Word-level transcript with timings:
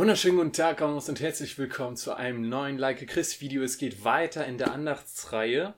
Wunderschönen 0.00 0.38
guten 0.38 0.54
Tag 0.54 0.80
und 0.80 1.20
herzlich 1.20 1.58
willkommen 1.58 1.94
zu 1.94 2.16
einem 2.16 2.48
neuen 2.48 2.78
Like 2.78 3.06
Chris 3.06 3.42
Video. 3.42 3.62
Es 3.62 3.76
geht 3.76 4.02
weiter 4.02 4.46
in 4.46 4.56
der 4.56 4.72
Andachtsreihe. 4.72 5.74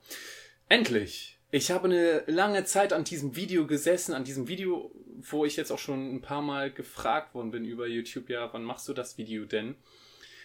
Endlich! 0.68 1.40
Ich 1.50 1.72
habe 1.72 1.86
eine 1.88 2.22
lange 2.28 2.62
Zeit 2.62 2.92
an 2.92 3.02
diesem 3.02 3.34
Video 3.34 3.66
gesessen, 3.66 4.14
an 4.14 4.22
diesem 4.22 4.46
Video, 4.46 4.94
wo 5.28 5.44
ich 5.44 5.56
jetzt 5.56 5.72
auch 5.72 5.78
schon 5.80 6.14
ein 6.14 6.22
paar 6.22 6.40
Mal 6.40 6.70
gefragt 6.70 7.34
worden 7.34 7.50
bin 7.50 7.64
über 7.64 7.88
YouTube, 7.88 8.30
ja, 8.30 8.48
wann 8.52 8.62
machst 8.62 8.86
du 8.86 8.92
das 8.92 9.18
Video 9.18 9.44
denn? 9.44 9.74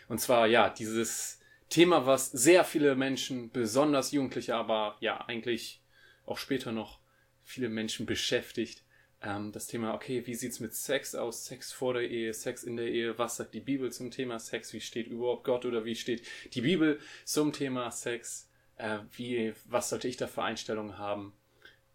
Und 0.10 0.20
zwar, 0.20 0.48
ja, 0.48 0.72
dieses 0.72 1.40
Thema, 1.70 2.08
was 2.08 2.32
sehr 2.32 2.64
viele 2.64 2.96
Menschen, 2.96 3.52
besonders 3.52 4.12
Jugendliche, 4.12 4.56
aber 4.56 4.98
ja, 5.02 5.24
eigentlich 5.28 5.84
auch 6.26 6.40
später 6.40 6.72
noch 6.72 6.98
viele 7.44 7.70
Menschen 7.70 8.08
beschäftigt 8.08 8.82
ähm, 9.22 9.52
das 9.52 9.68
Thema, 9.68 9.94
okay, 9.94 10.26
wie 10.28 10.36
sieht's 10.36 10.60
mit 10.60 10.74
Sex 10.74 11.16
aus? 11.16 11.46
Sex 11.46 11.72
vor 11.72 11.94
der 11.94 12.10
Ehe, 12.10 12.34
Sex 12.34 12.64
in 12.64 12.78
der 12.78 12.88
Ehe, 12.88 13.18
was 13.18 13.38
sagt 13.38 13.54
die 13.54 13.60
Bibel 13.60 13.92
zum 13.92 14.12
Thema 14.12 14.40
Sex? 14.40 14.74
Wie 14.74 14.82
steht 14.82 15.08
überhaupt 15.08 15.44
Gott 15.44 15.66
oder 15.66 15.86
wie 15.86 15.96
steht 15.96 16.22
die 16.54 16.62
Bibel 16.62 17.00
zum 17.26 17.52
Thema 17.52 17.90
Sex? 17.92 18.50
Äh, 18.76 19.00
wie, 19.14 19.54
was 19.66 19.90
sollte 19.90 20.08
ich 20.08 20.18
da 20.18 20.28
für 20.28 20.44
Einstellungen 20.44 20.98
haben? 20.98 21.34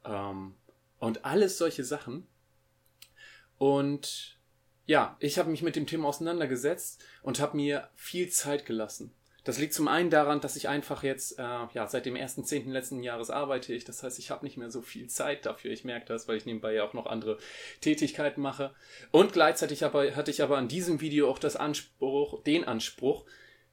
Ähm, 0.05 0.57
und 0.99 1.25
alles 1.25 1.59
solche 1.59 1.85
Sachen. 1.85 2.27
Und 3.59 4.39
ja, 4.87 5.17
ich 5.21 5.39
habe 5.39 5.51
mich 5.51 5.63
mit 5.63 5.77
dem 5.77 5.87
Thema 5.87 6.09
auseinandergesetzt 6.09 7.05
und 7.23 7.39
habe 7.39 7.57
mir 7.57 7.89
viel 7.95 8.29
Zeit 8.31 8.67
gelassen. 8.67 9.15
Das 9.45 9.59
liegt 9.59 9.75
zum 9.75 9.89
einen 9.89 10.11
daran, 10.11 10.41
dass 10.41 10.55
ich 10.55 10.69
einfach 10.69 11.03
jetzt, 11.03 11.39
äh, 11.39 11.43
ja, 11.43 11.89
seit 11.89 12.07
dem 12.07 12.15
1.10. 12.15 12.71
letzten 12.71 13.03
Jahres 13.03 13.31
arbeite 13.31 13.75
ich. 13.75 13.85
Das 13.85 14.03
heißt, 14.03 14.19
ich 14.21 14.31
habe 14.31 14.45
nicht 14.45 14.57
mehr 14.57 14.71
so 14.71 14.83
viel 14.83 15.09
Zeit 15.09 15.47
dafür. 15.47 15.73
Ich 15.73 15.85
merke 15.85 16.07
das, 16.07 16.29
weil 16.29 16.37
ich 16.37 16.47
nebenbei 16.47 16.75
ja 16.75 16.85
auch 16.85 16.95
noch 16.95 17.07
andere 17.07 17.39
Tätigkeiten 17.81 18.41
mache. 18.41 18.73
Und 19.11 19.33
gleichzeitig 19.33 19.85
aber, 19.85 20.15
hatte 20.15 20.31
ich 20.31 20.43
aber 20.43 20.59
an 20.59 20.69
diesem 20.69 21.01
Video 21.01 21.29
auch 21.29 21.41
das 21.41 21.57
Anspruch, 21.57 22.43
den 22.45 22.65
Anspruch, 22.65 23.25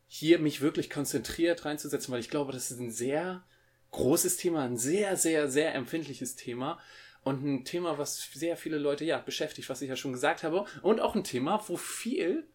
hier 0.07 0.39
mich 0.39 0.61
wirklich 0.61 0.89
konzentriert 0.89 1.65
reinzusetzen, 1.65 2.11
weil 2.11 2.19
ich 2.19 2.31
glaube, 2.31 2.51
das 2.51 2.71
ist 2.71 2.79
ein 2.79 2.91
sehr 2.91 3.43
großes 3.91 4.37
Thema, 4.37 4.63
ein 4.63 4.77
sehr, 4.77 5.17
sehr, 5.17 5.49
sehr 5.49 5.75
empfindliches 5.75 6.35
Thema 6.35 6.79
und 7.23 7.45
ein 7.45 7.63
Thema, 7.63 7.99
was 7.99 8.29
sehr 8.33 8.57
viele 8.57 8.79
Leute 8.79 9.05
ja 9.05 9.19
beschäftigt, 9.19 9.69
was 9.69 9.83
ich 9.83 9.89
ja 9.89 9.95
schon 9.95 10.13
gesagt 10.13 10.43
habe 10.43 10.65
und 10.81 10.99
auch 10.99 11.15
ein 11.15 11.23
Thema, 11.23 11.63
wo 11.67 11.77
viel 11.77 12.47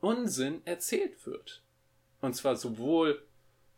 Unsinn 0.00 0.60
erzählt 0.66 1.26
wird. 1.26 1.62
Und 2.20 2.34
zwar 2.34 2.56
sowohl 2.56 3.22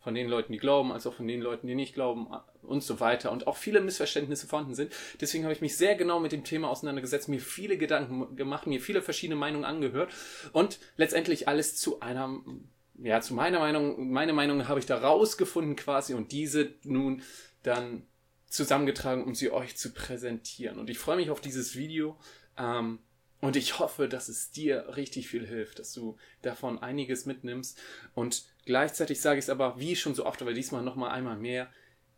von 0.01 0.15
den 0.15 0.27
Leuten, 0.27 0.51
die 0.51 0.57
glauben, 0.57 0.91
als 0.91 1.05
auch 1.05 1.13
von 1.13 1.27
den 1.27 1.41
Leuten, 1.41 1.67
die 1.67 1.75
nicht 1.75 1.93
glauben 1.93 2.27
und 2.63 2.83
so 2.83 2.99
weiter. 2.99 3.31
Und 3.31 3.45
auch 3.45 3.55
viele 3.55 3.81
Missverständnisse 3.81 4.47
vorhanden 4.47 4.73
sind. 4.73 4.91
Deswegen 5.19 5.43
habe 5.43 5.53
ich 5.53 5.61
mich 5.61 5.77
sehr 5.77 5.95
genau 5.95 6.19
mit 6.19 6.31
dem 6.31 6.43
Thema 6.43 6.69
auseinandergesetzt, 6.69 7.29
mir 7.29 7.39
viele 7.39 7.77
Gedanken 7.77 8.35
gemacht, 8.35 8.65
mir 8.65 8.81
viele 8.81 9.03
verschiedene 9.03 9.39
Meinungen 9.39 9.65
angehört 9.65 10.11
und 10.53 10.79
letztendlich 10.97 11.47
alles 11.47 11.75
zu 11.75 11.99
einer, 11.99 12.35
ja, 12.95 13.21
zu 13.21 13.35
meiner 13.35 13.59
Meinung, 13.59 14.11
meine 14.11 14.33
Meinung 14.33 14.67
habe 14.67 14.79
ich 14.79 14.87
da 14.87 14.97
rausgefunden 14.97 15.75
quasi 15.75 16.15
und 16.15 16.31
diese 16.31 16.73
nun 16.83 17.21
dann 17.61 18.07
zusammengetragen, 18.47 19.23
um 19.23 19.35
sie 19.35 19.51
euch 19.51 19.77
zu 19.77 19.93
präsentieren. 19.93 20.79
Und 20.79 20.89
ich 20.89 20.97
freue 20.97 21.15
mich 21.15 21.29
auf 21.29 21.41
dieses 21.41 21.75
Video. 21.75 22.17
Ähm, 22.57 22.99
und 23.41 23.55
ich 23.55 23.79
hoffe, 23.79 24.07
dass 24.07 24.29
es 24.29 24.51
dir 24.51 24.95
richtig 24.95 25.27
viel 25.27 25.45
hilft, 25.45 25.79
dass 25.79 25.93
du 25.93 26.15
davon 26.43 26.79
einiges 26.79 27.25
mitnimmst. 27.25 27.77
Und 28.13 28.45
gleichzeitig 28.65 29.19
sage 29.19 29.39
ich 29.39 29.45
es 29.45 29.49
aber, 29.49 29.79
wie 29.79 29.95
schon 29.95 30.13
so 30.13 30.25
oft, 30.25 30.41
aber 30.41 30.53
diesmal 30.53 30.83
nochmal 30.83 31.11
einmal 31.11 31.37
mehr, 31.37 31.69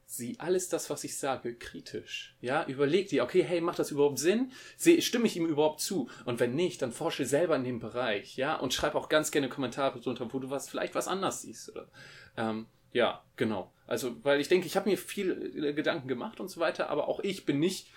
sieh 0.06 0.36
alles 0.40 0.68
das, 0.68 0.90
was 0.90 1.06
ich 1.06 1.18
sage, 1.18 1.56
kritisch. 1.56 2.36
Ja, 2.42 2.66
überleg 2.68 3.08
dir, 3.08 3.24
okay, 3.24 3.42
hey, 3.42 3.62
macht 3.62 3.80
das 3.80 3.90
überhaupt 3.90 4.20
Sinn? 4.20 4.52
Stimme 5.00 5.26
ich 5.26 5.38
ihm 5.38 5.48
überhaupt 5.48 5.80
zu? 5.80 6.10
Und 6.26 6.42
wenn 6.42 6.56
nicht, 6.56 6.82
dann 6.82 6.92
forsche 6.92 7.26
selber 7.26 7.56
in 7.56 7.64
dem 7.64 7.80
Bereich, 7.80 8.36
ja, 8.36 8.56
und 8.56 8.74
schreib 8.74 8.94
auch 8.94 9.08
ganz 9.08 9.32
gerne 9.32 9.48
Kommentare 9.48 10.02
drunter, 10.02 10.32
wo 10.32 10.40
du 10.40 10.50
was, 10.50 10.70
vielleicht 10.70 10.94
was 10.94 11.08
anders 11.08 11.42
siehst. 11.42 11.70
Oder, 11.70 11.88
ähm, 12.36 12.68
ja, 12.92 13.24
genau. 13.38 13.74
Also, 13.88 14.16
weil 14.24 14.40
ich 14.40 14.50
denke, 14.50 14.68
ich 14.68 14.76
habe 14.76 14.90
mir 14.90 14.98
viel 14.98 15.56
äh, 15.56 15.74
Gedanken 15.74 16.08
gemacht 16.08 16.40
und 16.40 16.50
so 16.50 16.60
weiter, 16.60 16.90
aber 16.90 17.08
auch 17.08 17.20
ich 17.22 17.46
bin 17.46 17.60
nicht 17.60 17.88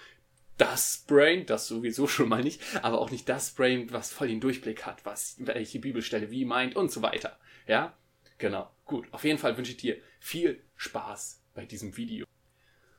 das 0.58 1.04
Brain, 1.06 1.46
das 1.46 1.68
sowieso 1.68 2.06
schon 2.08 2.28
mal 2.28 2.42
nicht, 2.42 2.60
aber 2.82 3.00
auch 3.00 3.10
nicht 3.10 3.28
das 3.28 3.50
Brain, 3.50 3.92
was 3.92 4.12
voll 4.12 4.28
den 4.28 4.40
Durchblick 4.40 4.86
hat, 4.86 5.04
was 5.04 5.36
welche 5.38 5.78
Bibelstelle 5.78 6.30
wie 6.30 6.44
meint 6.44 6.76
und 6.76 6.90
so 6.90 7.02
weiter. 7.02 7.38
Ja, 7.66 7.96
genau. 8.38 8.70
Gut. 8.84 9.06
Auf 9.12 9.24
jeden 9.24 9.38
Fall 9.38 9.56
wünsche 9.56 9.72
ich 9.72 9.78
dir 9.78 9.96
viel 10.20 10.62
Spaß 10.76 11.42
bei 11.54 11.64
diesem 11.64 11.96
Video. 11.96 12.26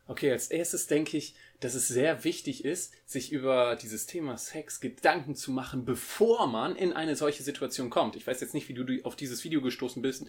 Okay, 0.09 0.31
als 0.31 0.47
erstes 0.47 0.87
denke 0.87 1.17
ich, 1.17 1.35
dass 1.59 1.73
es 1.73 1.87
sehr 1.87 2.23
wichtig 2.23 2.63
ist, 2.63 2.93
sich 3.05 3.31
über 3.31 3.75
dieses 3.75 4.05
Thema 4.05 4.37
Sex 4.37 4.79
Gedanken 4.79 5.35
zu 5.35 5.51
machen, 5.51 5.83
bevor 5.83 6.47
man 6.47 6.75
in 6.75 6.93
eine 6.93 7.15
solche 7.15 7.43
Situation 7.43 7.89
kommt. 7.89 8.15
Ich 8.15 8.25
weiß 8.25 8.39
jetzt 8.39 8.53
nicht, 8.53 8.69
wie 8.69 8.73
du 8.73 9.03
auf 9.03 9.17
dieses 9.17 9.43
Video 9.43 9.61
gestoßen 9.61 10.01
bist, 10.01 10.25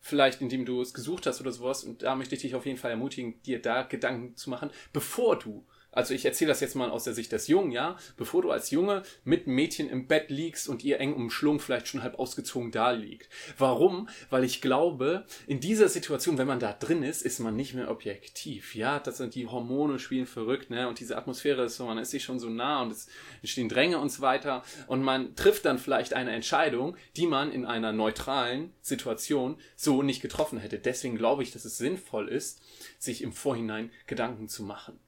vielleicht 0.00 0.42
indem 0.42 0.66
du 0.66 0.82
es 0.82 0.92
gesucht 0.92 1.26
hast 1.26 1.40
oder 1.40 1.52
sowas, 1.52 1.84
und 1.84 2.02
da 2.02 2.14
möchte 2.14 2.34
ich 2.34 2.42
dich 2.42 2.54
auf 2.54 2.66
jeden 2.66 2.78
Fall 2.78 2.90
ermutigen, 2.90 3.40
dir 3.42 3.62
da 3.62 3.84
Gedanken 3.84 4.36
zu 4.36 4.50
machen, 4.50 4.70
bevor 4.92 5.38
du 5.38 5.64
also 5.92 6.14
ich 6.14 6.24
erzähle 6.24 6.48
das 6.48 6.60
jetzt 6.60 6.74
mal 6.74 6.90
aus 6.90 7.04
der 7.04 7.14
Sicht 7.14 7.32
des 7.32 7.46
Jungen, 7.46 7.70
ja, 7.70 7.96
bevor 8.16 8.42
du 8.42 8.50
als 8.50 8.70
Junge 8.70 9.02
mit 9.24 9.46
Mädchen 9.46 9.88
im 9.88 10.06
Bett 10.06 10.30
liegst 10.30 10.68
und 10.68 10.82
ihr 10.82 10.98
eng 10.98 11.12
umschlungen, 11.12 11.60
vielleicht 11.60 11.86
schon 11.86 12.02
halb 12.02 12.18
ausgezogen 12.18 12.72
da 12.72 12.90
liegt. 12.90 13.28
Warum? 13.58 14.08
Weil 14.30 14.44
ich 14.44 14.60
glaube, 14.60 15.26
in 15.46 15.60
dieser 15.60 15.88
Situation, 15.88 16.38
wenn 16.38 16.46
man 16.46 16.60
da 16.60 16.72
drin 16.72 17.02
ist, 17.02 17.22
ist 17.22 17.38
man 17.38 17.54
nicht 17.54 17.74
mehr 17.74 17.90
objektiv, 17.90 18.74
ja, 18.74 18.98
das 18.98 19.18
sind 19.18 19.34
die 19.34 19.46
Hormone 19.46 19.98
spielen 19.98 20.26
verrückt, 20.26 20.70
ne, 20.70 20.88
und 20.88 20.98
diese 20.98 21.16
Atmosphäre 21.16 21.64
ist 21.64 21.76
so, 21.76 21.86
man 21.86 21.98
ist 21.98 22.10
sich 22.10 22.24
schon 22.24 22.40
so 22.40 22.48
nah 22.48 22.82
und 22.82 22.90
es 22.90 23.08
entstehen 23.42 23.68
Dränge 23.68 23.98
und 23.98 24.10
so 24.10 24.22
weiter 24.22 24.62
und 24.86 25.02
man 25.02 25.36
trifft 25.36 25.66
dann 25.66 25.78
vielleicht 25.78 26.14
eine 26.14 26.32
Entscheidung, 26.32 26.96
die 27.16 27.26
man 27.26 27.52
in 27.52 27.66
einer 27.66 27.92
neutralen 27.92 28.72
Situation 28.80 29.58
so 29.76 30.02
nicht 30.02 30.22
getroffen 30.22 30.58
hätte. 30.58 30.78
Deswegen 30.78 31.16
glaube 31.16 31.42
ich, 31.42 31.52
dass 31.52 31.64
es 31.64 31.76
sinnvoll 31.76 32.28
ist, 32.28 32.62
sich 32.98 33.22
im 33.22 33.32
Vorhinein 33.32 33.90
Gedanken 34.06 34.48
zu 34.48 34.62
machen. 34.62 34.98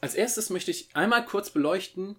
Als 0.00 0.14
erstes 0.14 0.50
möchte 0.50 0.70
ich 0.70 0.88
einmal 0.94 1.24
kurz 1.24 1.50
beleuchten, 1.50 2.16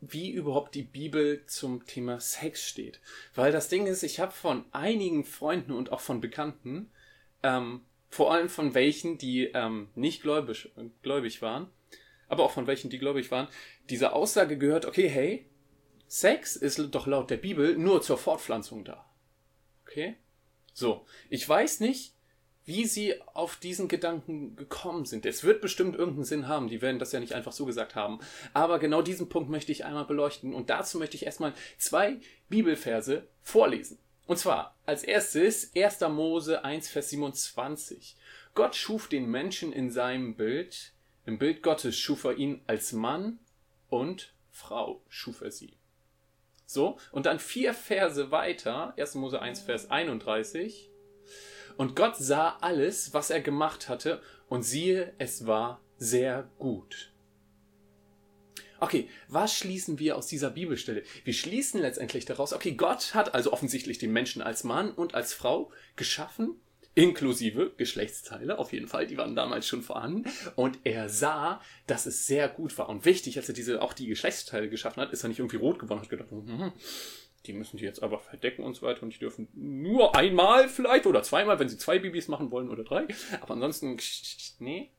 wie 0.00 0.30
überhaupt 0.30 0.74
die 0.74 0.82
Bibel 0.82 1.44
zum 1.46 1.86
Thema 1.86 2.20
Sex 2.20 2.68
steht. 2.68 3.00
Weil 3.34 3.52
das 3.52 3.68
Ding 3.68 3.86
ist, 3.86 4.02
ich 4.02 4.20
habe 4.20 4.32
von 4.32 4.64
einigen 4.72 5.24
Freunden 5.24 5.72
und 5.72 5.92
auch 5.92 6.00
von 6.00 6.20
Bekannten, 6.20 6.90
ähm, 7.42 7.82
vor 8.10 8.32
allem 8.32 8.48
von 8.48 8.74
welchen, 8.74 9.18
die 9.18 9.46
ähm, 9.46 9.88
nicht 9.94 10.22
gläubig, 10.22 10.70
gläubig 11.02 11.42
waren, 11.42 11.68
aber 12.28 12.44
auch 12.44 12.52
von 12.52 12.66
welchen, 12.66 12.90
die 12.90 12.98
gläubig 12.98 13.30
waren, 13.30 13.48
diese 13.90 14.12
Aussage 14.12 14.56
gehört, 14.56 14.86
okay, 14.86 15.08
hey, 15.08 15.46
Sex 16.06 16.54
ist 16.56 16.78
doch 16.78 17.06
laut 17.06 17.30
der 17.30 17.38
Bibel 17.38 17.76
nur 17.76 18.02
zur 18.02 18.18
Fortpflanzung 18.18 18.84
da. 18.84 19.04
Okay? 19.82 20.16
So, 20.72 21.06
ich 21.28 21.48
weiß 21.48 21.80
nicht, 21.80 22.14
wie 22.66 22.86
sie 22.86 23.20
auf 23.34 23.56
diesen 23.56 23.88
Gedanken 23.88 24.56
gekommen 24.56 25.04
sind. 25.04 25.26
Es 25.26 25.44
wird 25.44 25.60
bestimmt 25.60 25.96
irgendeinen 25.96 26.24
Sinn 26.24 26.48
haben, 26.48 26.68
die 26.68 26.82
werden 26.82 26.98
das 26.98 27.12
ja 27.12 27.20
nicht 27.20 27.34
einfach 27.34 27.52
so 27.52 27.66
gesagt 27.66 27.94
haben. 27.94 28.20
Aber 28.52 28.78
genau 28.78 29.02
diesen 29.02 29.28
Punkt 29.28 29.50
möchte 29.50 29.72
ich 29.72 29.84
einmal 29.84 30.06
beleuchten 30.06 30.54
und 30.54 30.70
dazu 30.70 30.98
möchte 30.98 31.16
ich 31.16 31.26
erstmal 31.26 31.52
zwei 31.76 32.18
Bibelverse 32.48 33.26
vorlesen. 33.42 33.98
Und 34.26 34.38
zwar 34.38 34.76
als 34.86 35.04
erstes 35.04 35.72
1. 35.76 36.00
Mose 36.08 36.64
1, 36.64 36.88
Vers 36.88 37.10
27. 37.10 38.16
Gott 38.54 38.74
schuf 38.74 39.08
den 39.08 39.30
Menschen 39.30 39.72
in 39.72 39.90
seinem 39.90 40.34
Bild. 40.34 40.92
Im 41.26 41.38
Bild 41.38 41.62
Gottes 41.62 41.98
schuf 41.98 42.24
er 42.24 42.36
ihn 42.36 42.62
als 42.66 42.92
Mann 42.92 43.38
und 43.88 44.32
Frau 44.50 45.02
schuf 45.08 45.42
er 45.42 45.50
sie. 45.50 45.76
So, 46.66 46.98
und 47.12 47.26
dann 47.26 47.38
vier 47.38 47.74
Verse 47.74 48.30
weiter, 48.30 48.94
1. 48.96 49.16
Mose 49.16 49.40
1, 49.40 49.60
Vers 49.60 49.90
31. 49.90 50.90
Und 51.76 51.96
Gott 51.96 52.16
sah 52.16 52.56
alles, 52.60 53.14
was 53.14 53.30
er 53.30 53.40
gemacht 53.40 53.88
hatte, 53.88 54.20
und 54.48 54.62
siehe, 54.62 55.12
es 55.18 55.46
war 55.46 55.80
sehr 55.96 56.48
gut. 56.58 57.12
Okay, 58.80 59.08
was 59.28 59.56
schließen 59.56 59.98
wir 59.98 60.16
aus 60.16 60.26
dieser 60.26 60.50
Bibelstelle? 60.50 61.04
Wir 61.24 61.32
schließen 61.32 61.80
letztendlich 61.80 62.26
daraus, 62.26 62.52
okay, 62.52 62.72
Gott 62.72 63.14
hat 63.14 63.34
also 63.34 63.52
offensichtlich 63.52 63.98
den 63.98 64.12
Menschen 64.12 64.42
als 64.42 64.62
Mann 64.64 64.90
und 64.92 65.14
als 65.14 65.32
Frau 65.32 65.70
geschaffen, 65.96 66.60
inklusive 66.94 67.72
Geschlechtsteile, 67.76 68.58
auf 68.58 68.72
jeden 68.72 68.86
Fall, 68.86 69.06
die 69.06 69.16
waren 69.16 69.34
damals 69.34 69.66
schon 69.66 69.82
vorhanden, 69.82 70.30
und 70.54 70.78
er 70.84 71.08
sah, 71.08 71.60
dass 71.86 72.06
es 72.06 72.26
sehr 72.26 72.48
gut 72.48 72.76
war. 72.78 72.88
Und 72.88 73.04
wichtig, 73.04 73.36
als 73.36 73.48
er 73.48 73.54
diese, 73.54 73.82
auch 73.82 73.92
die 73.92 74.06
Geschlechtsteile 74.06 74.68
geschaffen 74.68 75.00
hat, 75.02 75.12
ist 75.12 75.24
er 75.24 75.28
nicht 75.28 75.38
irgendwie 75.38 75.56
rot 75.56 75.78
geworden 75.78 76.00
und 76.00 76.04
hat 76.04 76.10
gedacht, 76.10 76.30
hm, 76.30 76.72
die 77.46 77.52
müssen 77.52 77.76
die 77.76 77.84
jetzt 77.84 78.02
aber 78.02 78.18
verdecken 78.18 78.62
und 78.62 78.74
so 78.74 78.86
weiter 78.86 79.02
und 79.02 79.14
die 79.14 79.18
dürfen 79.18 79.48
nur 79.54 80.16
einmal 80.16 80.68
vielleicht 80.68 81.06
oder 81.06 81.22
zweimal, 81.22 81.58
wenn 81.58 81.68
sie 81.68 81.78
zwei 81.78 81.98
Babys 81.98 82.28
machen 82.28 82.50
wollen 82.50 82.70
oder 82.70 82.84
drei. 82.84 83.06
Aber 83.40 83.54
ansonsten, 83.54 83.98
nee, 84.58 84.90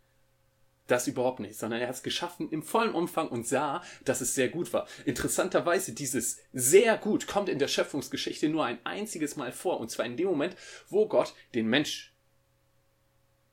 das 0.87 1.07
überhaupt 1.07 1.39
nicht, 1.39 1.55
sondern 1.55 1.81
er 1.81 1.87
hat 1.87 1.95
es 1.95 2.03
geschaffen 2.03 2.51
im 2.51 2.61
vollen 2.61 2.93
Umfang 2.93 3.29
und 3.29 3.47
sah, 3.47 3.81
dass 4.03 4.21
es 4.21 4.35
sehr 4.35 4.49
gut 4.49 4.71
war. 4.73 4.87
Interessanterweise, 5.05 5.93
dieses 5.93 6.39
sehr 6.53 6.97
gut 6.97 7.27
kommt 7.27 7.49
in 7.49 7.57
der 7.57 7.67
Schöpfungsgeschichte 7.67 8.49
nur 8.49 8.65
ein 8.65 8.79
einziges 8.85 9.35
Mal 9.35 9.51
vor 9.51 9.79
und 9.79 9.89
zwar 9.89 10.05
in 10.05 10.17
dem 10.17 10.27
Moment, 10.27 10.55
wo 10.87 11.07
Gott 11.07 11.33
den 11.55 11.67
Mensch 11.67 12.13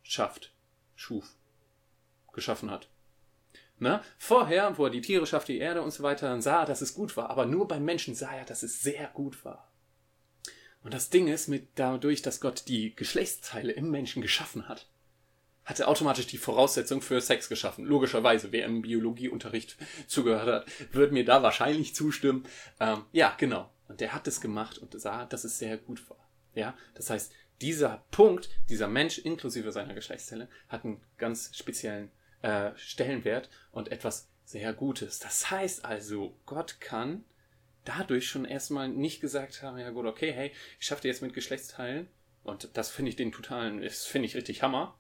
schafft, 0.03 0.53
schuf, 0.95 1.35
geschaffen 2.33 2.71
hat. 2.71 2.92
Ne? 3.83 4.01
Vorher, 4.17 4.79
wo 4.79 4.85
er 4.85 4.91
die 4.91 5.01
Tiere 5.01 5.27
schafft, 5.27 5.49
die 5.49 5.59
Erde 5.59 5.83
und 5.83 5.91
so 5.91 6.05
weiter, 6.05 6.29
dann 6.29 6.41
sah 6.41 6.61
er, 6.61 6.67
dass 6.67 6.83
es 6.83 6.95
gut 6.95 7.17
war. 7.17 7.31
Aber 7.31 7.47
nur 7.47 7.67
beim 7.67 7.85
Menschen 7.85 8.15
sah 8.15 8.33
er, 8.33 8.45
dass 8.45 8.63
es 8.63 8.81
sehr 8.81 9.09
gut 9.09 9.45
war. 9.45 9.73
Und 10.85 10.95
das 10.95 11.11
Ding 11.11 11.27
ist, 11.27 11.49
mit 11.49 11.67
dadurch, 11.75 12.23
dass 12.23 12.41
Gott 12.41 12.69
die 12.69 12.95
Geschlechtsteile 12.95 13.73
im 13.73 13.91
Menschen 13.91 14.23
geschaffen 14.23 14.69
hat, 14.69 14.87
hat 15.65 15.81
er 15.81 15.89
automatisch 15.89 16.29
die 16.29 16.39
Voraussetzung 16.39 17.03
für 17.03 17.21
Sex 17.21 17.49
geschaffen. 17.49 17.85
Logischerweise, 17.85 18.53
wer 18.53 18.67
im 18.67 18.83
Biologieunterricht 18.83 19.77
zugehört 20.07 20.47
hat, 20.47 20.95
wird 20.95 21.11
mir 21.11 21.25
da 21.25 21.43
wahrscheinlich 21.43 21.93
zustimmen. 21.93 22.45
Ähm, 22.79 23.05
ja, 23.11 23.35
genau. 23.37 23.69
Und 23.89 24.01
der 24.01 24.13
hat 24.15 24.29
es 24.29 24.41
gemacht 24.41 24.79
und 24.79 24.99
sah, 25.01 25.25
dass 25.27 25.43
es 25.43 25.59
sehr 25.59 25.77
gut 25.77 26.09
war. 26.09 26.25
Ja, 26.55 26.77
das 26.95 27.11
heißt, 27.11 27.33
dieser 27.61 28.05
Punkt, 28.13 28.49
dieser 28.69 28.87
Mensch 28.87 29.19
inklusive 29.19 29.73
seiner 29.73 29.95
Geschlechtszelle, 29.95 30.49
hat 30.69 30.85
einen 30.85 31.01
ganz 31.19 31.51
speziellen 31.57 32.13
äh, 32.43 32.73
Stellenwert 32.77 33.51
und 33.71 33.91
etwas 33.91 34.29
sehr 34.45 34.73
Gutes. 34.73 35.19
Das 35.19 35.51
heißt 35.51 35.85
also, 35.85 36.37
Gott 36.47 36.81
kann 36.81 37.25
dadurch 37.85 38.29
schon 38.29 38.45
erstmal 38.45 38.89
nicht 38.89 39.21
gesagt 39.21 39.63
haben, 39.63 39.79
ja 39.79 39.91
gut, 39.91 40.07
okay, 40.07 40.33
hey, 40.33 40.53
ich 40.79 40.87
schaffe 40.87 41.03
dir 41.03 41.09
jetzt 41.09 41.23
mit 41.23 41.35
Geschlechtsteilen 41.35 42.09
und 42.45 42.77
das 42.77 42.91
finde 42.91 43.09
ich 43.09 43.17
den 43.17 43.33
totalen, 43.33 43.81
das 43.81 44.05
finde 44.05 44.27
ich 44.27 44.37
richtig 44.37 44.63
Hammer. 44.63 44.97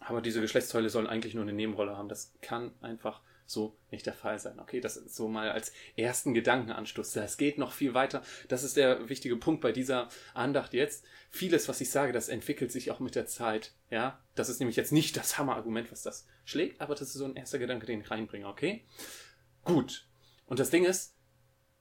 Aber 0.00 0.20
diese 0.22 0.40
Geschlechtsteile 0.40 0.90
sollen 0.90 1.06
eigentlich 1.06 1.34
nur 1.34 1.42
eine 1.42 1.52
Nebenrolle 1.52 1.96
haben. 1.96 2.08
Das 2.08 2.32
kann 2.40 2.72
einfach 2.80 3.20
so 3.48 3.74
nicht 3.90 4.04
der 4.04 4.12
Fall 4.12 4.38
sein. 4.38 4.60
Okay, 4.60 4.80
das 4.80 4.98
ist 4.98 5.16
so 5.16 5.26
mal 5.26 5.50
als 5.50 5.72
ersten 5.96 6.34
Gedankenanstoß. 6.34 7.12
Das 7.14 7.38
geht 7.38 7.56
noch 7.56 7.72
viel 7.72 7.94
weiter. 7.94 8.22
Das 8.48 8.62
ist 8.62 8.76
der 8.76 9.08
wichtige 9.08 9.36
Punkt 9.36 9.62
bei 9.62 9.72
dieser 9.72 10.10
Andacht 10.34 10.74
jetzt. 10.74 11.04
Vieles, 11.30 11.66
was 11.66 11.80
ich 11.80 11.90
sage, 11.90 12.12
das 12.12 12.28
entwickelt 12.28 12.70
sich 12.70 12.90
auch 12.90 13.00
mit 13.00 13.14
der 13.14 13.26
Zeit. 13.26 13.72
Ja, 13.90 14.22
das 14.34 14.50
ist 14.50 14.58
nämlich 14.58 14.76
jetzt 14.76 14.92
nicht 14.92 15.16
das 15.16 15.38
Hammerargument, 15.38 15.90
was 15.90 16.02
das 16.02 16.26
schlägt, 16.44 16.80
aber 16.82 16.94
das 16.94 17.08
ist 17.08 17.14
so 17.14 17.24
ein 17.24 17.36
erster 17.36 17.58
Gedanke, 17.58 17.86
den 17.86 18.02
ich 18.02 18.10
reinbringe. 18.10 18.46
Okay, 18.46 18.84
gut. 19.64 20.06
Und 20.46 20.58
das 20.58 20.68
Ding 20.68 20.84
ist, 20.84 21.14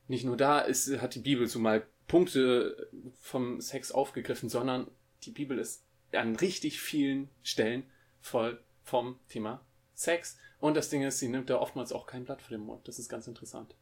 nicht 0.08 0.24
nur 0.24 0.38
da 0.38 0.60
ist, 0.60 1.02
hat 1.02 1.16
die 1.16 1.20
Bibel 1.20 1.48
so 1.48 1.60
mal 1.60 1.86
Punkte 2.08 2.90
vom 3.20 3.60
Sex 3.60 3.92
aufgegriffen, 3.92 4.48
sondern 4.48 4.90
die 5.24 5.32
Bibel 5.32 5.60
ist 5.60 5.84
an 6.14 6.38
richtig 6.38 6.80
vielen 6.80 7.30
Stellen 7.44 7.84
voll 8.22 8.64
vom 8.84 9.20
Thema 9.28 9.67
Sex. 9.98 10.38
Und 10.60 10.78
das 10.78 10.90
Ding 10.90 11.04
ist, 11.04 11.20
sie 11.20 11.28
nimmt 11.28 11.50
da 11.50 11.60
oftmals 11.60 11.92
auch 11.92 12.06
kein 12.06 12.24
Blatt 12.24 12.42
vor 12.42 12.56
den 12.56 12.66
Mund. 12.66 12.88
Das 12.88 13.00
ist 13.00 13.10
ganz 13.10 13.28
interessant. 13.28 13.76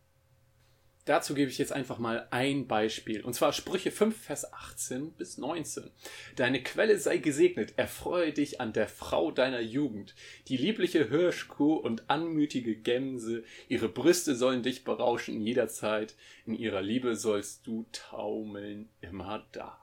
Dazu 1.03 1.35
gebe 1.35 1.51
ich 1.51 1.59
jetzt 1.59 1.71
einfach 1.71 2.00
mal 2.00 2.27
ein 2.31 2.67
Beispiel. 2.67 3.21
Und 3.21 3.33
zwar 3.33 3.53
Sprüche 3.53 3.91
5, 3.91 4.17
Vers 4.17 4.51
18 4.51 5.12
bis 5.12 5.38
19. 5.38 5.91
Deine 6.35 6.63
Quelle 6.63 6.97
sei 6.97 7.17
gesegnet. 7.17 7.77
Erfreue 7.77 8.33
dich 8.33 8.59
an 8.59 8.73
der 8.73 8.88
Frau 8.88 9.29
deiner 9.29 9.59
Jugend. 9.59 10.15
Die 10.47 10.57
liebliche 10.57 11.07
Hirschkuh 11.09 11.75
und 11.75 12.09
anmütige 12.09 12.75
Gänse. 12.75 13.44
Ihre 13.67 13.88
Brüste 13.88 14.35
sollen 14.35 14.63
dich 14.63 14.83
berauschen 14.83 15.39
jederzeit. 15.41 16.15
In 16.47 16.56
ihrer 16.56 16.81
Liebe 16.81 17.15
sollst 17.15 17.67
du 17.67 17.85
taumeln 17.91 18.89
immer 19.01 19.45
da. 19.51 19.77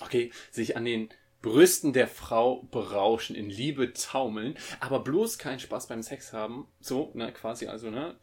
Okay, 0.00 0.30
sich 0.50 0.76
an 0.76 0.84
den 0.84 1.08
Brüsten 1.46 1.92
der 1.92 2.08
Frau 2.08 2.64
berauschen, 2.72 3.36
in 3.36 3.48
Liebe 3.48 3.92
taumeln, 3.92 4.58
aber 4.80 4.98
bloß 4.98 5.38
keinen 5.38 5.60
Spaß 5.60 5.86
beim 5.86 6.02
Sex 6.02 6.32
haben. 6.32 6.66
So, 6.80 7.12
ne, 7.14 7.32
quasi, 7.32 7.68
also, 7.68 7.88
ne, 7.88 8.16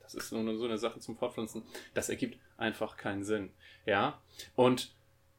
das 0.00 0.14
ist 0.14 0.32
eine, 0.32 0.56
so 0.56 0.64
eine 0.64 0.78
Sache 0.78 0.98
zum 0.98 1.14
Fortpflanzen. 1.14 1.62
Das 1.92 2.08
ergibt 2.08 2.38
einfach 2.56 2.96
keinen 2.96 3.22
Sinn. 3.22 3.50
Ja, 3.84 4.22
und 4.56 4.94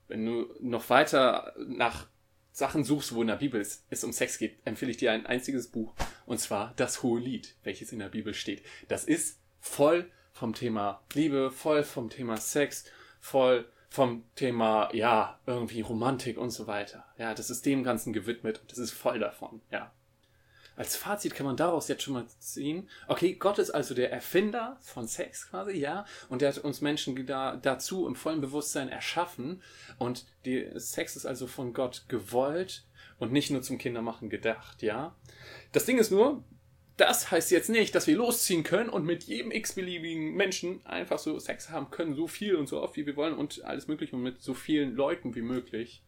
wenn 0.07 0.23
du 0.23 0.53
noch 0.59 0.87
weiter 0.91 1.55
nach 1.57 2.05
Sachen 2.51 2.83
suchst, 2.83 3.15
wo 3.15 3.21
in 3.21 3.27
der 3.27 3.37
Bibel 3.37 3.59
es, 3.59 3.83
es 3.89 4.03
um 4.03 4.13
Sex 4.13 4.37
geht, 4.37 4.59
empfehle 4.63 4.91
ich 4.91 4.97
dir 4.97 5.11
ein 5.11 5.25
einziges 5.25 5.71
Buch, 5.71 5.95
und 6.27 6.39
zwar 6.39 6.73
das 6.75 7.01
Hohe 7.01 7.19
Lied, 7.19 7.55
welches 7.63 7.91
in 7.91 7.97
der 7.97 8.09
Bibel 8.09 8.35
steht. 8.35 8.63
Das 8.87 9.03
ist 9.03 9.39
voll 9.59 10.11
vom 10.31 10.53
Thema 10.53 11.01
Liebe, 11.15 11.49
voll 11.49 11.83
vom 11.83 12.11
Thema 12.11 12.37
Sex, 12.37 12.85
voll 13.19 13.67
vom 13.89 14.23
Thema, 14.35 14.93
ja, 14.93 15.39
irgendwie 15.45 15.81
Romantik 15.81 16.37
und 16.37 16.51
so 16.51 16.67
weiter. 16.67 17.05
Ja, 17.17 17.33
das 17.33 17.49
ist 17.49 17.65
dem 17.65 17.83
Ganzen 17.83 18.13
gewidmet 18.13 18.59
und 18.61 18.71
das 18.71 18.77
ist 18.77 18.91
voll 18.91 19.19
davon, 19.19 19.61
ja. 19.71 19.91
Als 20.77 20.97
Fazit 20.97 21.33
kann 21.33 21.45
man 21.45 21.55
daraus 21.55 21.87
jetzt 21.87 22.03
schon 22.03 22.15
mal 22.15 22.27
ziehen, 22.39 22.89
okay, 23.07 23.35
Gott 23.35 23.59
ist 23.59 23.71
also 23.71 23.95
der 23.95 24.11
Erfinder 24.11 24.77
von 24.81 25.07
Sex 25.07 25.49
quasi, 25.49 25.77
ja, 25.77 26.05
und 26.27 26.41
der 26.41 26.49
hat 26.49 26.57
uns 26.57 26.81
Menschen 26.81 27.25
da, 27.25 27.55
dazu 27.55 28.07
im 28.07 28.15
vollen 28.15 28.41
Bewusstsein 28.41 28.89
erschaffen 28.89 29.61
und 29.99 30.25
die 30.43 30.69
Sex 30.75 31.15
ist 31.15 31.25
also 31.25 31.47
von 31.47 31.73
Gott 31.73 32.05
gewollt 32.09 32.85
und 33.19 33.31
nicht 33.31 33.51
nur 33.51 33.61
zum 33.61 33.77
Kindermachen 33.77 34.29
gedacht, 34.29 34.81
ja. 34.81 35.15
Das 35.71 35.85
Ding 35.85 35.97
ist 35.97 36.11
nur, 36.11 36.43
das 36.97 37.29
heißt 37.31 37.51
jetzt 37.51 37.69
nicht, 37.69 37.93
dass 37.93 38.07
wir 38.07 38.15
losziehen 38.15 38.63
können 38.63 38.89
und 38.89 39.05
mit 39.05 39.23
jedem 39.23 39.51
x-beliebigen 39.51 40.33
Menschen 40.33 40.85
einfach 40.85 41.19
so 41.19 41.37
Sex 41.39 41.69
haben 41.69 41.91
können, 41.91 42.15
so 42.15 42.27
viel 42.27 42.55
und 42.55 42.67
so 42.67 42.81
oft 42.81 42.95
wie 42.95 43.05
wir 43.05 43.15
wollen 43.15 43.35
und 43.35 43.63
alles 43.65 43.87
mögliche 43.87 44.15
und 44.15 44.23
mit 44.23 44.41
so 44.41 44.53
vielen 44.53 44.95
Leuten 44.95 45.35
wie 45.35 45.41
möglich. 45.41 46.03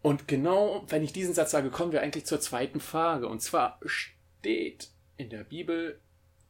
Und 0.00 0.28
genau, 0.28 0.84
wenn 0.88 1.02
ich 1.02 1.12
diesen 1.12 1.34
Satz 1.34 1.50
sage, 1.50 1.70
kommen 1.70 1.92
wir 1.92 2.00
eigentlich 2.00 2.26
zur 2.26 2.40
zweiten 2.40 2.80
Frage. 2.80 3.26
Und 3.26 3.42
zwar 3.42 3.80
steht 3.84 4.90
in 5.16 5.30
der 5.30 5.42
Bibel, 5.42 6.00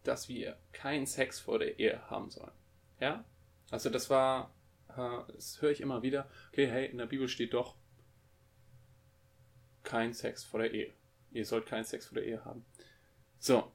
dass 0.04 0.28
wir 0.28 0.58
keinen 0.72 1.06
Sex 1.06 1.40
vor 1.40 1.58
der 1.58 1.78
Ehe 1.78 2.02
haben 2.10 2.30
sollen. 2.30 2.52
Ja? 3.00 3.24
Also 3.70 3.88
das 3.88 4.10
war, 4.10 4.54
äh, 4.90 5.32
das 5.32 5.62
höre 5.62 5.70
ich 5.70 5.80
immer 5.80 6.02
wieder. 6.02 6.28
Okay, 6.52 6.66
hey, 6.66 6.86
in 6.86 6.98
der 6.98 7.06
Bibel 7.06 7.28
steht 7.28 7.54
doch 7.54 7.76
kein 9.82 10.12
Sex 10.12 10.44
vor 10.44 10.60
der 10.60 10.72
Ehe. 10.72 10.92
Ihr 11.32 11.46
sollt 11.46 11.66
keinen 11.66 11.84
Sex 11.84 12.06
vor 12.06 12.16
der 12.16 12.24
Ehe 12.24 12.44
haben. 12.44 12.64
So. 13.38 13.70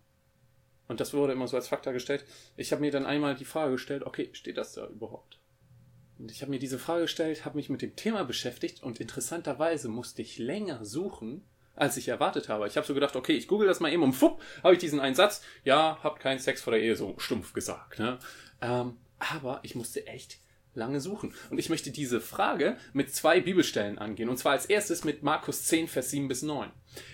Und 0.88 1.00
das 1.00 1.14
wurde 1.14 1.34
immer 1.34 1.48
so 1.48 1.56
als 1.56 1.68
Fakt 1.68 1.86
dargestellt. 1.86 2.26
Ich 2.58 2.72
habe 2.72 2.82
mir 2.82 2.92
dann 2.92 3.06
einmal 3.06 3.36
die 3.36 3.46
Frage 3.46 3.74
gestellt, 3.74 4.04
okay, 4.04 4.30
steht 4.34 4.58
das 4.58 4.74
da 4.74 4.88
überhaupt? 4.88 5.40
Und 6.20 6.32
ich 6.32 6.42
habe 6.42 6.52
mir 6.52 6.60
diese 6.60 6.78
Frage 6.80 7.04
gestellt, 7.04 7.46
habe 7.46 7.58
mich 7.58 7.70
mit 7.70 7.82
dem 7.82 7.96
Thema 7.96 8.24
beschäftigt 8.24 8.84
und 8.84 9.00
interessanterweise 9.00 9.90
musste 9.90 10.22
ich 10.22 10.38
länger 10.38 10.86
suchen, 10.86 11.44
als 11.76 11.98
ich 11.98 12.08
erwartet 12.08 12.50
habe. 12.50 12.68
Ich 12.68 12.78
habe 12.78 12.86
so 12.86 12.94
gedacht, 12.94 13.16
okay, 13.16 13.34
ich 13.34 13.48
google 13.48 13.68
das 13.68 13.80
mal 13.80 13.92
eben 13.92 14.04
und 14.04 14.14
fupp, 14.14 14.42
habe 14.62 14.74
ich 14.74 14.80
diesen 14.80 15.00
einen 15.00 15.16
Satz, 15.16 15.42
ja, 15.64 15.98
habt 16.04 16.20
keinen 16.20 16.40
Sex 16.40 16.62
vor 16.62 16.72
der 16.72 16.82
Ehe, 16.82 16.96
so 16.96 17.16
stumpf 17.18 17.54
gesagt. 17.54 18.00
Ne? 18.00 18.20
Ähm, 18.62 18.98
aber 19.18 19.60
ich 19.64 19.74
musste 19.74 20.06
echt 20.06 20.38
lange 20.76 21.00
suchen. 21.02 21.34
Und 21.50 21.58
ich 21.58 21.70
möchte 21.70 21.92
diese 21.92 22.22
Frage 22.22 22.78
mit 22.94 23.14
zwei 23.14 23.40
Bibelstellen 23.40 23.98
angehen. 23.98 24.30
Und 24.30 24.38
zwar 24.38 24.54
als 24.54 24.66
erstes 24.66 25.04
mit 25.04 25.24
Markus 25.24 25.66
10, 25.66 25.88
Vers 25.88 26.12
7 26.12 26.28
bis 26.28 26.42
9. 26.42 26.72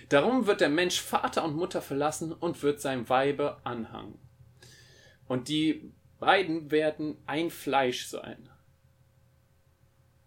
Darum 0.08 0.46
wird 0.46 0.60
der 0.60 0.68
Mensch 0.68 1.00
Vater 1.00 1.44
und 1.44 1.56
Mutter 1.56 1.82
verlassen 1.82 2.32
und 2.32 2.62
wird 2.62 2.80
seinem 2.80 3.08
Weibe 3.08 3.58
anhangen. 3.64 4.18
Und 5.26 5.48
die 5.48 5.92
beiden 6.18 6.70
werden 6.70 7.16
ein 7.26 7.50
Fleisch 7.50 8.06
sein. 8.06 8.48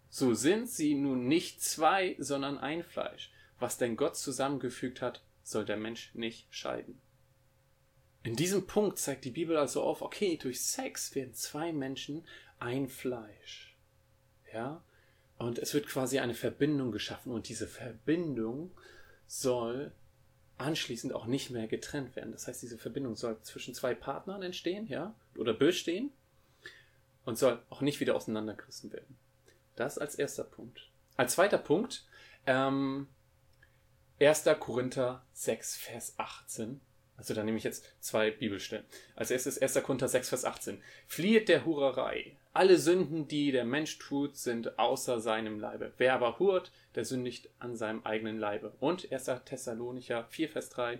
So 0.08 0.34
sind 0.34 0.68
sie 0.68 0.94
nun 0.94 1.26
nicht 1.26 1.62
zwei, 1.62 2.16
sondern 2.18 2.58
ein 2.58 2.84
Fleisch. 2.84 3.32
Was 3.58 3.78
denn 3.78 3.96
Gott 3.96 4.16
zusammengefügt 4.16 5.02
hat, 5.02 5.22
soll 5.42 5.64
der 5.64 5.76
Mensch 5.76 6.14
nicht 6.14 6.46
scheiden. 6.50 7.00
In 8.24 8.36
diesem 8.36 8.66
Punkt 8.66 8.98
zeigt 8.98 9.26
die 9.26 9.30
Bibel 9.30 9.56
also 9.58 9.82
auf, 9.82 10.00
okay, 10.00 10.38
durch 10.38 10.62
Sex 10.62 11.14
werden 11.14 11.34
zwei 11.34 11.72
Menschen 11.72 12.26
ein 12.58 12.88
Fleisch. 12.88 13.76
Ja? 14.52 14.82
Und 15.36 15.58
es 15.58 15.74
wird 15.74 15.86
quasi 15.86 16.18
eine 16.18 16.34
Verbindung 16.34 16.90
geschaffen 16.90 17.32
und 17.32 17.48
diese 17.48 17.68
Verbindung 17.68 18.70
soll 19.26 19.92
anschließend 20.56 21.12
auch 21.12 21.26
nicht 21.26 21.50
mehr 21.50 21.66
getrennt 21.66 22.16
werden. 22.16 22.32
Das 22.32 22.48
heißt, 22.48 22.62
diese 22.62 22.78
Verbindung 22.78 23.14
soll 23.14 23.38
zwischen 23.42 23.74
zwei 23.74 23.94
Partnern 23.94 24.42
entstehen, 24.42 24.86
ja, 24.86 25.14
oder 25.36 25.52
bestehen 25.52 26.10
und 27.26 27.36
soll 27.36 27.60
auch 27.68 27.82
nicht 27.82 28.00
wieder 28.00 28.14
auseinandergerissen 28.14 28.92
werden. 28.92 29.18
Das 29.76 29.98
als 29.98 30.14
erster 30.14 30.44
Punkt. 30.44 30.88
Als 31.16 31.34
zweiter 31.34 31.58
Punkt, 31.58 32.06
ähm, 32.46 33.08
1. 34.18 34.44
Korinther 34.60 35.24
6, 35.34 35.76
Vers 35.76 36.14
18 36.16 36.80
also 37.16 37.32
da 37.34 37.44
nehme 37.44 37.58
ich 37.58 37.64
jetzt 37.64 37.84
zwei 38.00 38.30
Bibelstellen. 38.30 38.84
Als 39.14 39.30
erstes 39.30 39.60
1. 39.60 39.74
Korinther 39.82 40.08
6, 40.08 40.28
Vers 40.30 40.44
18. 40.44 40.82
Flieht 41.06 41.48
der 41.48 41.64
Hurerei. 41.64 42.36
Alle 42.52 42.78
Sünden, 42.78 43.28
die 43.28 43.52
der 43.52 43.64
Mensch 43.64 43.98
tut, 43.98 44.36
sind 44.36 44.78
außer 44.78 45.20
seinem 45.20 45.60
Leibe. 45.60 45.92
Wer 45.98 46.14
aber 46.14 46.38
hurt, 46.38 46.72
der 46.94 47.04
sündigt 47.04 47.50
an 47.58 47.76
seinem 47.76 48.04
eigenen 48.04 48.38
Leibe. 48.38 48.72
Und 48.80 49.10
1. 49.12 49.30
Thessalonicher 49.44 50.24
4, 50.30 50.48
Vers 50.48 50.70
3. 50.70 50.98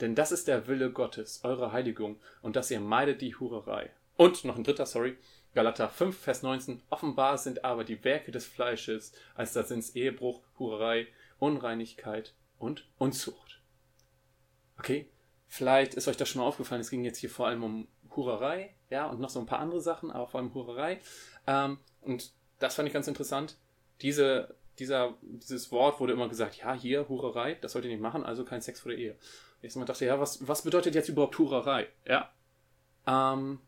Denn 0.00 0.14
das 0.14 0.32
ist 0.32 0.48
der 0.48 0.66
Wille 0.66 0.90
Gottes, 0.90 1.40
eure 1.44 1.72
Heiligung, 1.72 2.18
und 2.40 2.56
dass 2.56 2.70
ihr 2.70 2.80
meidet 2.80 3.20
die 3.20 3.36
Hurerei. 3.36 3.90
Und 4.16 4.44
noch 4.44 4.56
ein 4.56 4.64
dritter, 4.64 4.86
sorry. 4.86 5.16
Galater 5.54 5.88
5, 5.88 6.18
Vers 6.18 6.42
19. 6.42 6.82
Offenbar 6.88 7.36
sind 7.36 7.64
aber 7.64 7.84
die 7.84 8.02
Werke 8.04 8.32
des 8.32 8.46
Fleisches, 8.46 9.12
als 9.34 9.52
das 9.52 9.68
sind 9.68 9.84
Ehebruch, 9.94 10.40
Hurerei, 10.58 11.06
Unreinigkeit 11.38 12.34
und 12.58 12.88
Unzucht. 12.98 13.60
Okay, 14.78 15.08
Vielleicht 15.54 15.92
ist 15.92 16.08
euch 16.08 16.16
das 16.16 16.30
schon 16.30 16.40
mal 16.40 16.48
aufgefallen, 16.48 16.80
es 16.80 16.88
ging 16.88 17.04
jetzt 17.04 17.18
hier 17.18 17.28
vor 17.28 17.46
allem 17.46 17.62
um 17.62 17.86
Hurerei, 18.16 18.74
ja, 18.88 19.04
und 19.04 19.20
noch 19.20 19.28
so 19.28 19.38
ein 19.38 19.44
paar 19.44 19.58
andere 19.58 19.82
Sachen, 19.82 20.10
aber 20.10 20.26
vor 20.26 20.40
allem 20.40 20.54
Hurerei. 20.54 20.98
Ähm, 21.46 21.76
und 22.00 22.32
das 22.58 22.74
fand 22.74 22.88
ich 22.88 22.94
ganz 22.94 23.06
interessant. 23.06 23.58
Diese, 24.00 24.54
dieser, 24.78 25.12
dieses 25.20 25.70
Wort 25.70 26.00
wurde 26.00 26.14
immer 26.14 26.30
gesagt, 26.30 26.56
ja, 26.56 26.72
hier, 26.72 27.06
Hurerei, 27.06 27.58
das 27.60 27.72
sollt 27.72 27.84
ihr 27.84 27.90
nicht 27.90 28.00
machen, 28.00 28.24
also 28.24 28.46
kein 28.46 28.62
Sex 28.62 28.80
vor 28.80 28.92
der 28.92 28.98
Ehe. 28.98 29.18
Ich 29.60 29.74
dachte, 29.74 30.06
ja, 30.06 30.18
was, 30.18 30.48
was 30.48 30.62
bedeutet 30.62 30.94
jetzt 30.94 31.10
überhaupt 31.10 31.38
Hurerei? 31.38 31.86
Ja. 32.06 32.32
Ähm, 33.06 33.58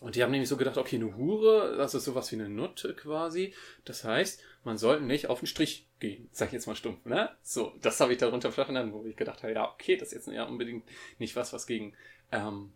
Und 0.00 0.16
die 0.16 0.22
haben 0.24 0.32
nämlich 0.32 0.48
so 0.48 0.56
gedacht, 0.56 0.78
okay, 0.78 0.96
eine 0.96 1.16
Hure, 1.16 1.76
das 1.76 1.94
ist 1.94 2.06
sowas 2.06 2.32
wie 2.32 2.36
eine 2.36 2.48
Nutte 2.48 2.94
quasi. 2.94 3.54
Das 3.84 4.02
heißt, 4.02 4.42
man 4.64 4.78
sollte 4.78 5.04
nicht 5.04 5.28
auf 5.28 5.40
den 5.40 5.46
Strich 5.46 5.86
gehen. 6.00 6.28
Sag 6.32 6.48
ich 6.48 6.52
jetzt 6.52 6.66
mal 6.66 6.76
stumpf, 6.76 7.04
ne? 7.04 7.30
So, 7.42 7.72
das 7.80 8.00
habe 8.00 8.12
ich 8.12 8.18
darunter 8.18 8.52
verstanden, 8.52 8.92
wo 8.92 9.04
ich 9.04 9.16
gedacht 9.16 9.42
habe, 9.42 9.52
ja, 9.52 9.70
okay, 9.72 9.96
das 9.96 10.12
ist 10.12 10.26
jetzt 10.26 10.34
ja 10.34 10.44
unbedingt 10.44 10.84
nicht 11.18 11.36
was, 11.36 11.52
was 11.52 11.66
gegen 11.66 11.94
ähm, 12.32 12.72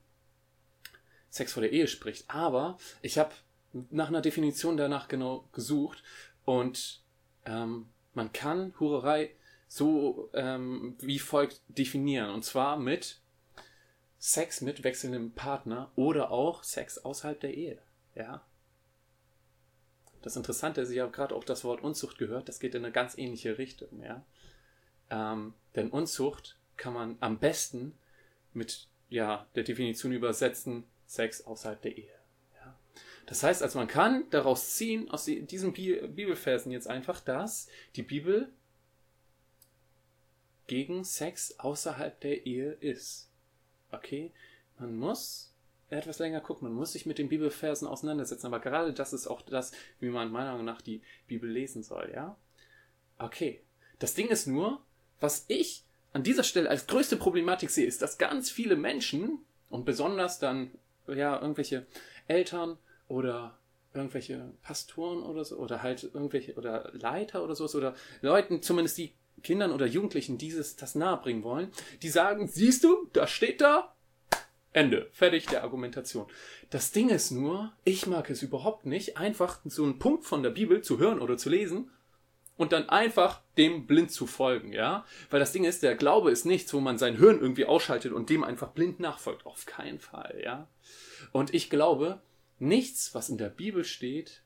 Sex 1.30 1.52
vor 1.52 1.62
der 1.62 1.72
Ehe 1.72 1.88
spricht. 1.88 2.24
Aber 2.28 2.78
ich 3.00 3.18
habe 3.18 3.32
nach 3.90 4.08
einer 4.08 4.20
Definition 4.20 4.76
danach 4.76 5.08
genau 5.08 5.48
gesucht 5.52 6.02
und 6.44 7.02
ähm, 7.46 7.86
man 8.14 8.32
kann 8.32 8.74
Hurerei 8.78 9.34
so 9.68 10.28
ähm, 10.34 10.96
wie 11.00 11.18
folgt 11.18 11.62
definieren. 11.68 12.30
Und 12.30 12.44
zwar 12.44 12.76
mit 12.76 13.20
Sex 14.18 14.60
mit 14.60 14.84
wechselndem 14.84 15.32
Partner 15.32 15.90
oder 15.96 16.30
auch 16.30 16.62
Sex 16.62 16.98
außerhalb 16.98 17.40
der 17.40 17.54
Ehe. 17.54 17.78
Ja. 18.14 18.44
Das 20.22 20.36
Interessante 20.36 20.80
ist, 20.80 20.90
ich 20.90 21.00
habe 21.00 21.10
gerade 21.10 21.34
auch 21.34 21.44
das 21.44 21.64
Wort 21.64 21.82
Unzucht 21.82 22.18
gehört, 22.18 22.48
das 22.48 22.60
geht 22.60 22.74
in 22.74 22.84
eine 22.84 22.92
ganz 22.92 23.18
ähnliche 23.18 23.58
Richtung, 23.58 24.02
ja. 24.02 24.24
Ähm, 25.10 25.54
denn 25.74 25.90
Unzucht 25.90 26.56
kann 26.76 26.94
man 26.94 27.16
am 27.20 27.38
besten 27.38 27.98
mit 28.54 28.88
ja, 29.08 29.46
der 29.54 29.64
Definition 29.64 30.12
übersetzen, 30.12 30.84
Sex 31.06 31.42
außerhalb 31.44 31.82
der 31.82 31.98
Ehe. 31.98 32.14
Ja. 32.54 32.78
Das 33.26 33.42
heißt 33.42 33.62
also, 33.62 33.78
man 33.78 33.88
kann 33.88 34.24
daraus 34.30 34.76
ziehen, 34.76 35.10
aus 35.10 35.26
diesen 35.26 35.74
Bibelversen 35.74 36.72
jetzt 36.72 36.88
einfach, 36.88 37.20
dass 37.20 37.68
die 37.96 38.02
Bibel 38.02 38.50
gegen 40.66 41.04
Sex 41.04 41.58
außerhalb 41.58 42.18
der 42.20 42.46
Ehe 42.46 42.72
ist 42.72 43.28
okay, 43.90 44.32
man 44.78 44.96
muss 44.96 45.51
etwas 45.92 46.18
länger 46.18 46.40
gucken, 46.40 46.68
man 46.68 46.76
muss 46.76 46.92
sich 46.92 47.06
mit 47.06 47.18
den 47.18 47.28
Bibelversen 47.28 47.86
auseinandersetzen, 47.88 48.46
aber 48.46 48.60
gerade 48.60 48.92
das 48.92 49.12
ist 49.12 49.26
auch 49.26 49.42
das, 49.42 49.72
wie 50.00 50.08
man 50.08 50.30
meiner 50.30 50.52
Meinung 50.52 50.66
nach 50.66 50.82
die 50.82 51.02
Bibel 51.26 51.50
lesen 51.50 51.82
soll, 51.82 52.10
ja? 52.14 52.36
Okay. 53.18 53.62
Das 53.98 54.14
Ding 54.14 54.28
ist 54.28 54.46
nur, 54.46 54.82
was 55.20 55.44
ich 55.48 55.84
an 56.12 56.22
dieser 56.22 56.42
Stelle 56.42 56.68
als 56.68 56.86
größte 56.86 57.16
Problematik 57.16 57.70
sehe, 57.70 57.86
ist, 57.86 58.02
dass 58.02 58.18
ganz 58.18 58.50
viele 58.50 58.76
Menschen 58.76 59.38
und 59.70 59.84
besonders 59.84 60.38
dann, 60.38 60.72
ja, 61.06 61.40
irgendwelche 61.40 61.86
Eltern 62.26 62.78
oder 63.08 63.58
irgendwelche 63.94 64.52
Pastoren 64.62 65.22
oder 65.22 65.44
so, 65.44 65.56
oder 65.56 65.82
halt 65.82 66.02
irgendwelche, 66.02 66.54
oder 66.54 66.90
Leiter 66.94 67.44
oder 67.44 67.54
sowas, 67.54 67.74
oder 67.74 67.94
Leuten, 68.20 68.62
zumindest 68.62 68.98
die 68.98 69.12
Kindern 69.42 69.72
oder 69.72 69.86
Jugendlichen 69.86 70.38
dieses, 70.38 70.76
das 70.76 70.94
nahebringen 70.94 71.42
wollen, 71.42 71.70
die 72.02 72.08
sagen, 72.08 72.48
siehst 72.48 72.84
du, 72.84 73.08
da 73.12 73.26
steht 73.26 73.60
da, 73.60 73.94
Ende, 74.72 75.08
fertig 75.12 75.46
der 75.46 75.62
Argumentation. 75.62 76.26
Das 76.70 76.92
Ding 76.92 77.10
ist 77.10 77.30
nur, 77.30 77.72
ich 77.84 78.06
mag 78.06 78.30
es 78.30 78.42
überhaupt 78.42 78.86
nicht, 78.86 79.18
einfach 79.18 79.60
so 79.64 79.84
einen 79.84 79.98
Punkt 79.98 80.24
von 80.24 80.42
der 80.42 80.50
Bibel 80.50 80.82
zu 80.82 80.98
hören 80.98 81.20
oder 81.20 81.36
zu 81.36 81.50
lesen 81.50 81.90
und 82.56 82.72
dann 82.72 82.88
einfach 82.88 83.42
dem 83.58 83.86
blind 83.86 84.10
zu 84.10 84.26
folgen, 84.26 84.72
ja? 84.72 85.04
Weil 85.30 85.40
das 85.40 85.52
Ding 85.52 85.64
ist, 85.64 85.82
der 85.82 85.94
Glaube 85.94 86.30
ist 86.30 86.46
nichts, 86.46 86.72
wo 86.72 86.80
man 86.80 86.96
sein 86.96 87.18
Hirn 87.18 87.40
irgendwie 87.40 87.66
ausschaltet 87.66 88.12
und 88.12 88.30
dem 88.30 88.44
einfach 88.44 88.70
blind 88.70 89.00
nachfolgt. 89.00 89.44
Auf 89.44 89.66
keinen 89.66 89.98
Fall, 89.98 90.40
ja? 90.42 90.68
Und 91.32 91.52
ich 91.52 91.68
glaube, 91.68 92.20
nichts, 92.58 93.14
was 93.14 93.28
in 93.28 93.38
der 93.38 93.50
Bibel 93.50 93.84
steht, 93.84 94.42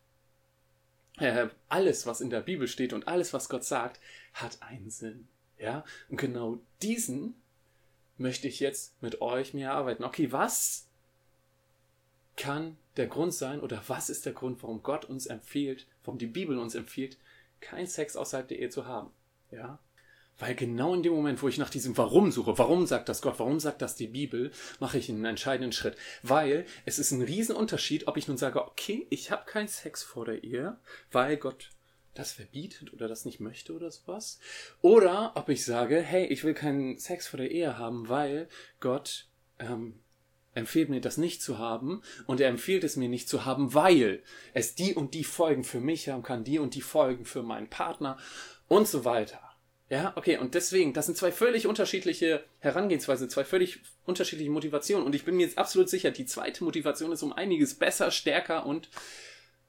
äh, 1.19 1.49
alles, 1.69 2.07
was 2.07 2.21
in 2.21 2.31
der 2.31 2.41
Bibel 2.41 2.69
steht 2.69 2.93
und 2.93 3.09
alles, 3.09 3.33
was 3.33 3.49
Gott 3.49 3.65
sagt, 3.65 4.01
hat 4.35 4.63
einen 4.63 4.91
Sinn. 4.91 5.29
Ja? 5.59 5.85
Und 6.09 6.19
genau 6.19 6.59
diesen 6.83 7.35
möchte 8.19 8.49
ich 8.49 8.61
jetzt 8.61 9.01
mit 9.03 9.21
euch 9.21 9.55
mir 9.55 9.69
erarbeiten. 9.69 10.05
Okay, 10.05 10.33
was 10.33 10.89
kann 12.37 12.77
der 12.97 13.07
Grund 13.07 13.35
sein 13.35 13.61
oder 13.61 13.83
was 13.89 14.11
ist 14.11 14.27
der 14.27 14.33
Grund, 14.33 14.63
warum 14.63 14.83
Gott 14.83 15.05
uns 15.05 15.27
empfiehlt, 15.27 15.87
warum 16.05 16.19
die 16.19 16.27
Bibel 16.27 16.59
uns 16.59 16.75
empfiehlt, 16.75 17.19
keinen 17.61 17.87
Sex 17.87 18.17
außerhalb 18.17 18.49
der 18.49 18.59
Ehe 18.59 18.71
zu 18.71 18.87
haben? 18.87 19.11
Ja? 19.51 19.79
Weil 20.39 20.55
genau 20.55 20.95
in 20.95 21.03
dem 21.03 21.15
Moment, 21.15 21.43
wo 21.43 21.49
ich 21.49 21.57
nach 21.57 21.71
diesem 21.71 21.97
Warum 21.97 22.31
suche, 22.31 22.59
warum 22.59 22.87
sagt 22.87 23.09
das 23.09 23.23
Gott, 23.23 23.39
warum 23.39 23.59
sagt 23.59 23.81
das 23.81 23.97
die 23.97 24.07
Bibel, 24.07 24.51
mache 24.81 24.99
ich 24.99 25.09
einen 25.09 25.25
entscheidenden 25.25 25.73
Schritt. 25.73 25.97
Weil 26.23 26.67
es 26.85 26.99
ist 26.99 27.11
ein 27.13 27.23
Riesenunterschied, 27.23 28.07
ob 28.07 28.19
ich 28.19 28.29
nun 28.29 28.37
sage, 28.37 28.63
okay, 28.63 29.07
ich 29.09 29.31
habe 29.31 29.47
keinen 29.47 29.69
Sex 29.69 30.03
vor 30.03 30.27
der 30.27 30.45
Ehe, 30.45 30.77
weil 31.11 31.39
Gott 31.39 31.71
das 32.19 32.33
verbietet 32.33 32.93
oder 32.93 33.09
das 33.09 33.25
nicht 33.25 33.41
möchte 33.41 33.73
oder 33.73 33.91
sowas. 33.91 34.39
Oder 34.83 35.33
ob 35.37 35.49
ich 35.49 35.65
sage, 35.65 36.01
hey, 36.01 36.27
ich 36.27 36.45
will 36.45 36.55
keinen 36.55 36.99
Sex 36.99 37.29
vor 37.29 37.39
der 37.39 37.51
Ehe 37.51 37.79
haben, 37.79 38.09
weil 38.09 38.49
Gott 38.81 39.29
ähm, 39.59 40.01
empfiehlt 40.55 40.89
mir 40.89 41.01
das 41.01 41.19
nicht 41.19 41.43
zu 41.43 41.59
haben 41.59 42.03
und 42.27 42.41
er 42.41 42.49
empfiehlt 42.49 42.85
es 42.85 42.97
mir 42.97 43.09
nicht 43.09 43.29
zu 43.29 43.45
haben, 43.45 43.75
weil 43.75 44.23
es 44.55 44.75
die 44.75 44.95
und 44.95 45.15
die 45.15 45.25
Folgen 45.25 45.65
für 45.65 45.81
mich 45.81 46.09
haben 46.09 46.23
kann, 46.23 46.45
die 46.45 46.59
und 46.59 46.75
die 46.75 46.81
Folgen 46.81 47.25
für 47.25 47.43
meinen 47.43 47.69
Partner 47.69 48.19
und 48.69 48.89
so 48.89 49.05
weiter. 49.05 49.41
Ja, 49.89 50.13
okay, 50.17 50.39
und 50.39 50.55
deswegen, 50.55 50.93
das 50.95 51.07
sind 51.07 51.17
zwei 51.17 51.31
völlig 51.31 51.69
unterschiedliche 51.69 52.43
Herangehensweise, 52.59 53.29
zwei 53.29 53.45
völlig 53.45 53.83
unterschiedliche 54.05 54.51
Motivationen. 54.51 55.07
Und 55.07 55.15
ich 55.15 55.25
bin 55.25 55.37
mir 55.37 55.45
jetzt 55.45 55.59
absolut 55.59 55.89
sicher, 55.89 56.11
die 56.11 56.27
zweite 56.27 56.65
Motivation 56.65 57.13
ist 57.13 57.23
um 57.23 57.33
einiges 57.33 57.75
besser, 57.75 58.11
stärker 58.11 58.67
und 58.67 58.89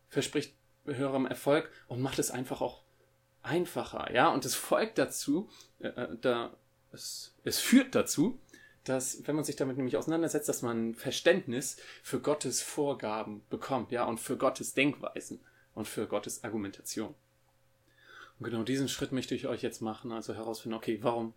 verspricht 0.09 0.55
höherem 0.88 1.25
Erfolg 1.25 1.70
und 1.88 2.01
macht 2.01 2.20
es 2.20 2.32
einfach 2.32 2.62
auch 2.62 2.84
einfacher. 3.44 4.13
Ja, 4.13 4.29
und 4.29 4.46
es 4.46 4.56
folgt 4.56 4.98
dazu, 4.98 5.50
äh, 5.79 5.88
äh, 5.88 6.17
da, 6.20 6.56
es, 6.91 7.36
es 7.44 7.60
führt 7.60 7.96
dazu, 7.96 8.39
dass, 8.84 9.27
wenn 9.27 9.36
man 9.36 9.44
sich 9.44 9.56
damit 9.56 9.77
nämlich 9.77 9.98
auseinandersetzt, 9.98 10.48
dass 10.48 10.62
man 10.62 10.96
Verständnis 10.96 11.77
für 12.03 12.22
Gottes 12.22 12.62
Vorgaben 12.62 13.44
bekommt, 13.50 13.91
ja, 13.91 14.06
und 14.06 14.20
für 14.20 14.38
Gottes 14.38 14.74
Denkweisen 14.74 15.39
und 15.74 15.88
für 15.88 16.08
Gottes 16.08 16.44
Argumentation. 16.44 17.13
Und 18.39 18.46
genau 18.46 18.63
diesen 18.63 18.88
Schritt 18.88 19.12
möchte 19.12 19.36
ich 19.36 19.48
euch 19.48 19.62
jetzt 19.62 19.82
machen, 19.82 20.12
also 20.12 20.34
herausfinden, 20.34 20.77
okay, 20.77 21.00
warum, 21.01 21.34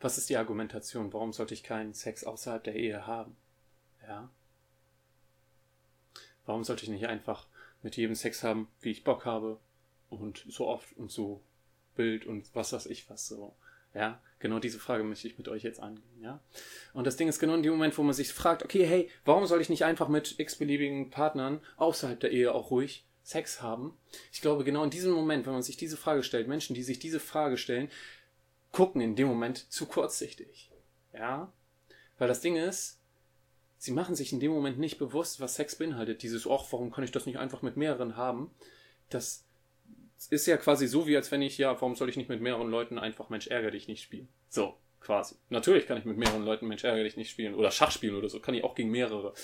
was 0.00 0.18
ist 0.18 0.30
die 0.30 0.36
Argumentation? 0.36 1.12
Warum 1.12 1.32
sollte 1.32 1.54
ich 1.54 1.62
keinen 1.62 1.94
Sex 1.94 2.24
außerhalb 2.24 2.64
der 2.64 2.74
Ehe 2.74 3.06
haben? 3.06 3.36
Ja? 4.02 4.30
Warum 6.46 6.64
sollte 6.64 6.84
ich 6.84 6.90
nicht 6.90 7.06
einfach 7.06 7.46
mit 7.84 7.96
jedem 7.96 8.16
Sex 8.16 8.42
haben, 8.42 8.66
wie 8.80 8.90
ich 8.90 9.04
Bock 9.04 9.24
habe 9.24 9.58
und 10.10 10.44
so 10.48 10.66
oft 10.66 10.96
und 10.96 11.12
so 11.12 11.40
Bild 11.94 12.26
und 12.26 12.44
was 12.54 12.72
weiß 12.72 12.86
ich 12.86 13.08
was 13.08 13.28
so? 13.28 13.54
Ja, 13.94 14.20
genau 14.40 14.58
diese 14.58 14.80
Frage 14.80 15.04
möchte 15.04 15.28
ich 15.28 15.38
mit 15.38 15.46
euch 15.46 15.62
jetzt 15.62 15.78
angehen, 15.78 16.20
ja. 16.20 16.40
Und 16.94 17.06
das 17.06 17.16
Ding 17.16 17.28
ist 17.28 17.38
genau 17.38 17.54
in 17.54 17.62
dem 17.62 17.72
Moment, 17.72 17.96
wo 17.96 18.02
man 18.02 18.14
sich 18.14 18.32
fragt, 18.32 18.64
okay, 18.64 18.84
hey, 18.84 19.08
warum 19.24 19.46
soll 19.46 19.60
ich 19.60 19.68
nicht 19.68 19.84
einfach 19.84 20.08
mit 20.08 20.40
x-beliebigen 20.40 21.10
Partnern 21.10 21.60
außerhalb 21.76 22.18
der 22.18 22.32
Ehe 22.32 22.52
auch 22.52 22.72
ruhig 22.72 23.04
Sex 23.24 23.62
haben. 23.62 23.96
Ich 24.32 24.42
glaube, 24.42 24.64
genau 24.64 24.84
in 24.84 24.90
diesem 24.90 25.12
Moment, 25.12 25.46
wenn 25.46 25.54
man 25.54 25.62
sich 25.62 25.78
diese 25.78 25.96
Frage 25.96 26.22
stellt, 26.22 26.46
Menschen, 26.46 26.74
die 26.74 26.82
sich 26.82 26.98
diese 26.98 27.20
Frage 27.20 27.56
stellen, 27.56 27.90
gucken 28.70 29.00
in 29.00 29.16
dem 29.16 29.28
Moment 29.28 29.72
zu 29.72 29.86
kurzsichtig. 29.86 30.70
Ja? 31.14 31.50
Weil 32.18 32.28
das 32.28 32.42
Ding 32.42 32.56
ist, 32.56 32.98
sie 33.84 33.92
machen 33.92 34.14
sich 34.14 34.32
in 34.32 34.40
dem 34.40 34.50
Moment 34.50 34.78
nicht 34.78 34.98
bewusst, 34.98 35.40
was 35.40 35.56
Sex 35.56 35.76
beinhaltet. 35.76 36.22
Dieses, 36.22 36.46
ach, 36.46 36.64
warum 36.70 36.90
kann 36.90 37.04
ich 37.04 37.12
das 37.12 37.26
nicht 37.26 37.38
einfach 37.38 37.60
mit 37.60 37.76
mehreren 37.76 38.16
haben? 38.16 38.50
Das 39.10 39.44
ist 40.30 40.46
ja 40.46 40.56
quasi 40.56 40.86
so, 40.86 41.06
wie 41.06 41.16
als 41.16 41.30
wenn 41.30 41.42
ich, 41.42 41.58
ja, 41.58 41.72
warum 41.74 41.94
soll 41.94 42.08
ich 42.08 42.16
nicht 42.16 42.30
mit 42.30 42.40
mehreren 42.40 42.70
Leuten 42.70 42.98
einfach 42.98 43.28
Mensch 43.28 43.46
ärger 43.46 43.70
dich 43.70 43.86
nicht 43.86 44.02
spielen? 44.02 44.28
So, 44.48 44.78
quasi. 45.00 45.34
Natürlich 45.50 45.86
kann 45.86 45.98
ich 45.98 46.06
mit 46.06 46.16
mehreren 46.16 46.46
Leuten 46.46 46.66
Mensch 46.66 46.82
ärger 46.82 47.04
dich 47.04 47.18
nicht 47.18 47.30
spielen. 47.30 47.54
Oder 47.54 47.70
Schach 47.70 47.90
spielen 47.90 48.14
oder 48.14 48.30
so. 48.30 48.40
Kann 48.40 48.54
ich 48.54 48.64
auch 48.64 48.74
gegen 48.74 48.90
mehrere. 48.90 49.34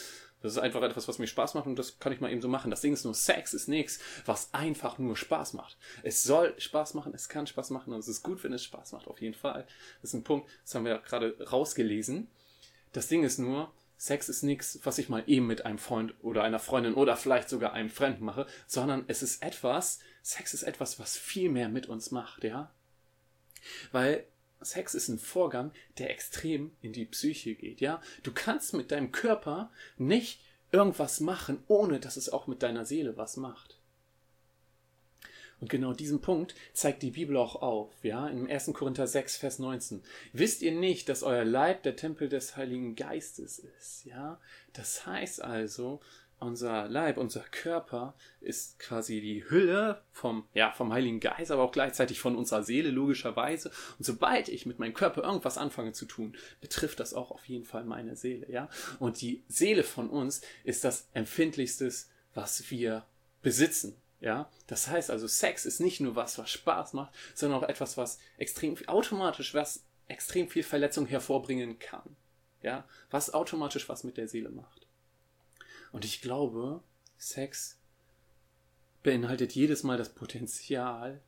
Das 0.40 0.52
ist 0.52 0.58
einfach 0.58 0.80
etwas, 0.80 1.06
was 1.06 1.18
mir 1.18 1.26
Spaß 1.26 1.52
macht 1.52 1.66
und 1.66 1.78
das 1.78 1.98
kann 1.98 2.14
ich 2.14 2.20
mal 2.22 2.32
eben 2.32 2.40
so 2.40 2.48
machen. 2.48 2.70
Das 2.70 2.80
Ding 2.80 2.94
ist 2.94 3.04
nur, 3.04 3.12
Sex 3.12 3.52
ist 3.52 3.68
nichts, 3.68 4.00
was 4.24 4.54
einfach 4.54 4.96
nur 4.96 5.18
Spaß 5.18 5.52
macht. 5.52 5.76
Es 6.02 6.22
soll 6.22 6.58
Spaß 6.58 6.94
machen, 6.94 7.12
es 7.14 7.28
kann 7.28 7.46
Spaß 7.46 7.68
machen 7.68 7.92
und 7.92 7.98
es 7.98 8.08
ist 8.08 8.22
gut, 8.22 8.42
wenn 8.42 8.54
es 8.54 8.64
Spaß 8.64 8.92
macht, 8.92 9.06
auf 9.06 9.20
jeden 9.20 9.34
Fall. 9.34 9.66
Das 10.00 10.10
ist 10.10 10.14
ein 10.14 10.24
Punkt, 10.24 10.48
das 10.64 10.74
haben 10.74 10.86
wir 10.86 10.92
ja 10.92 10.98
gerade 10.98 11.36
rausgelesen. 11.52 12.28
Das 12.92 13.08
Ding 13.08 13.22
ist 13.22 13.36
nur, 13.36 13.70
Sex 14.00 14.30
ist 14.30 14.42
nichts, 14.42 14.80
was 14.84 14.96
ich 14.96 15.10
mal 15.10 15.22
eben 15.26 15.46
mit 15.46 15.66
einem 15.66 15.76
Freund 15.76 16.14
oder 16.22 16.42
einer 16.42 16.58
Freundin 16.58 16.94
oder 16.94 17.18
vielleicht 17.18 17.50
sogar 17.50 17.74
einem 17.74 17.90
Fremden 17.90 18.24
mache, 18.24 18.46
sondern 18.66 19.04
es 19.08 19.22
ist 19.22 19.42
etwas, 19.42 19.98
Sex 20.22 20.54
ist 20.54 20.62
etwas, 20.62 20.98
was 20.98 21.18
viel 21.18 21.50
mehr 21.50 21.68
mit 21.68 21.86
uns 21.86 22.10
macht, 22.10 22.44
ja? 22.44 22.72
Weil 23.92 24.24
Sex 24.62 24.94
ist 24.94 25.08
ein 25.08 25.18
Vorgang, 25.18 25.70
der 25.98 26.08
extrem 26.08 26.72
in 26.80 26.94
die 26.94 27.04
Psyche 27.04 27.54
geht, 27.54 27.82
ja? 27.82 28.00
Du 28.22 28.32
kannst 28.32 28.72
mit 28.72 28.90
deinem 28.90 29.12
Körper 29.12 29.70
nicht 29.98 30.40
irgendwas 30.72 31.20
machen, 31.20 31.62
ohne 31.68 32.00
dass 32.00 32.16
es 32.16 32.30
auch 32.30 32.46
mit 32.46 32.62
deiner 32.62 32.86
Seele 32.86 33.18
was 33.18 33.36
macht. 33.36 33.79
Und 35.60 35.68
genau 35.68 35.92
diesen 35.92 36.20
Punkt 36.20 36.54
zeigt 36.72 37.02
die 37.02 37.10
Bibel 37.10 37.36
auch 37.36 37.56
auf, 37.56 37.92
ja, 38.02 38.28
im 38.28 38.48
1. 38.48 38.72
Korinther 38.72 39.06
6, 39.06 39.36
Vers 39.36 39.58
19. 39.58 40.02
Wisst 40.32 40.62
ihr 40.62 40.72
nicht, 40.72 41.08
dass 41.08 41.22
euer 41.22 41.44
Leib 41.44 41.82
der 41.82 41.96
Tempel 41.96 42.28
des 42.28 42.56
Heiligen 42.56 42.96
Geistes 42.96 43.58
ist, 43.58 44.04
ja? 44.06 44.40
Das 44.72 45.06
heißt 45.06 45.42
also, 45.42 46.00
unser 46.40 46.88
Leib, 46.88 47.18
unser 47.18 47.40
Körper 47.40 48.14
ist 48.40 48.78
quasi 48.78 49.20
die 49.20 49.48
Hülle 49.48 50.02
vom, 50.10 50.46
ja, 50.54 50.72
vom 50.72 50.92
Heiligen 50.92 51.20
Geist, 51.20 51.50
aber 51.50 51.62
auch 51.62 51.72
gleichzeitig 51.72 52.18
von 52.18 52.34
unserer 52.34 52.62
Seele, 52.62 52.90
logischerweise. 52.90 53.70
Und 53.98 54.04
sobald 54.04 54.48
ich 54.48 54.64
mit 54.64 54.78
meinem 54.78 54.94
Körper 54.94 55.22
irgendwas 55.22 55.58
anfange 55.58 55.92
zu 55.92 56.06
tun, 56.06 56.36
betrifft 56.62 56.98
das 56.98 57.12
auch 57.12 57.30
auf 57.30 57.44
jeden 57.46 57.66
Fall 57.66 57.84
meine 57.84 58.16
Seele, 58.16 58.50
ja. 58.50 58.70
Und 58.98 59.20
die 59.20 59.44
Seele 59.48 59.84
von 59.84 60.08
uns 60.08 60.40
ist 60.64 60.84
das 60.84 61.08
empfindlichste, 61.12 61.92
was 62.32 62.70
wir 62.70 63.04
besitzen, 63.42 63.96
ja. 64.20 64.50
Das 64.66 64.88
heißt 64.88 65.10
also, 65.10 65.26
Sex 65.26 65.66
ist 65.66 65.80
nicht 65.80 66.00
nur 66.00 66.16
was, 66.16 66.38
was 66.38 66.50
Spaß 66.50 66.92
macht, 66.92 67.14
sondern 67.34 67.62
auch 67.62 67.68
etwas, 67.68 67.96
was 67.96 68.18
extrem 68.38 68.76
automatisch, 68.86 69.54
was 69.54 69.84
extrem 70.08 70.48
viel 70.48 70.62
Verletzung 70.62 71.06
hervorbringen 71.06 71.78
kann, 71.78 72.16
ja. 72.62 72.86
Was 73.10 73.32
automatisch 73.32 73.88
was 73.88 74.04
mit 74.04 74.16
der 74.16 74.28
Seele 74.28 74.50
macht. 74.50 74.86
Und 75.92 76.04
ich 76.04 76.20
glaube, 76.20 76.82
Sex 77.18 77.78
beinhaltet 79.02 79.52
jedes 79.52 79.82
Mal 79.82 79.98
das 79.98 80.10
Potenzial, 80.10 81.20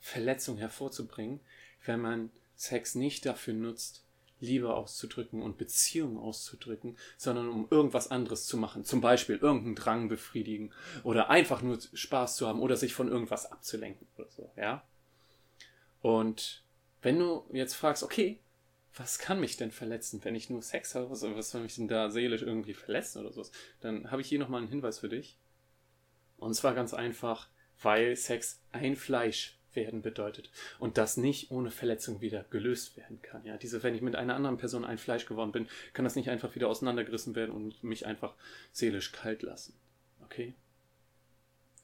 Verletzung 0.00 0.58
hervorzubringen, 0.58 1.40
wenn 1.84 2.00
man 2.00 2.30
Sex 2.56 2.94
nicht 2.94 3.24
dafür 3.26 3.54
nutzt, 3.54 4.04
Liebe 4.42 4.74
auszudrücken 4.74 5.40
und 5.40 5.56
Beziehungen 5.56 6.18
auszudrücken, 6.18 6.96
sondern 7.16 7.48
um 7.48 7.68
irgendwas 7.70 8.10
anderes 8.10 8.46
zu 8.46 8.56
machen. 8.56 8.84
Zum 8.84 9.00
Beispiel 9.00 9.36
irgendeinen 9.36 9.76
Drang 9.76 10.08
befriedigen 10.08 10.72
oder 11.04 11.30
einfach 11.30 11.62
nur 11.62 11.78
Spaß 11.80 12.36
zu 12.36 12.46
haben 12.46 12.60
oder 12.60 12.76
sich 12.76 12.92
von 12.92 13.08
irgendwas 13.08 13.50
abzulenken 13.50 14.06
oder 14.16 14.28
so, 14.30 14.50
ja. 14.56 14.82
Und 16.00 16.64
wenn 17.00 17.18
du 17.18 17.44
jetzt 17.52 17.74
fragst, 17.74 18.02
okay, 18.02 18.40
was 18.94 19.18
kann 19.18 19.40
mich 19.40 19.56
denn 19.56 19.70
verletzen, 19.70 20.20
wenn 20.24 20.34
ich 20.34 20.50
nur 20.50 20.60
Sex 20.60 20.94
habe? 20.94 21.08
Was, 21.10 21.22
was 21.22 21.50
soll 21.50 21.62
mich 21.62 21.76
denn 21.76 21.88
da 21.88 22.10
seelisch 22.10 22.42
irgendwie 22.42 22.74
verletzen 22.74 23.20
oder 23.20 23.32
sowas? 23.32 23.52
Dann 23.80 24.10
habe 24.10 24.20
ich 24.20 24.28
hier 24.28 24.38
nochmal 24.38 24.60
einen 24.60 24.70
Hinweis 24.70 24.98
für 24.98 25.08
dich. 25.08 25.38
Und 26.36 26.54
zwar 26.54 26.74
ganz 26.74 26.92
einfach, 26.92 27.48
weil 27.80 28.16
Sex 28.16 28.60
ein 28.72 28.96
Fleisch 28.96 29.58
werden 29.74 30.02
bedeutet 30.02 30.50
und 30.78 30.98
das 30.98 31.16
nicht 31.16 31.50
ohne 31.50 31.70
Verletzung 31.70 32.20
wieder 32.20 32.44
gelöst 32.50 32.96
werden 32.96 33.20
kann. 33.22 33.44
Ja, 33.44 33.56
diese, 33.56 33.82
wenn 33.82 33.94
ich 33.94 34.02
mit 34.02 34.16
einer 34.16 34.34
anderen 34.34 34.58
Person 34.58 34.84
ein 34.84 34.98
Fleisch 34.98 35.26
geworden 35.26 35.52
bin, 35.52 35.68
kann 35.92 36.04
das 36.04 36.16
nicht 36.16 36.30
einfach 36.30 36.54
wieder 36.54 36.68
auseinandergerissen 36.68 37.34
werden 37.34 37.54
und 37.54 37.82
mich 37.82 38.06
einfach 38.06 38.34
seelisch 38.72 39.12
kalt 39.12 39.42
lassen. 39.42 39.74
Okay? 40.24 40.54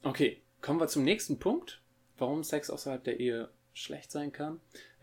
Okay, 0.03 0.41
kommen 0.61 0.79
wir 0.79 0.87
zum 0.87 1.03
nächsten 1.03 1.39
Punkt, 1.39 1.81
warum 2.17 2.43
Sex 2.43 2.69
außerhalb 2.69 3.03
der 3.03 3.19
Ehe 3.19 3.49
schlecht 3.73 4.11
sein 4.11 4.31
kann. 4.31 4.59